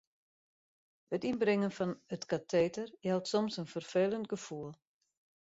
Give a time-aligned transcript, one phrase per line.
[1.15, 4.69] It ynbringen fan it kateter jout soms in ferfelend gefoel.